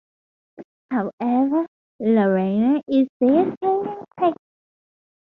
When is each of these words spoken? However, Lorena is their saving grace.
However, 0.89 1.67
Lorena 1.99 2.81
is 2.87 3.07
their 3.19 3.55
saving 3.63 4.03
grace. 4.17 4.33